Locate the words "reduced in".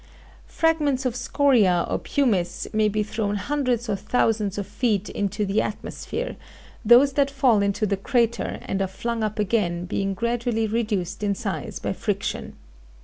10.65-11.35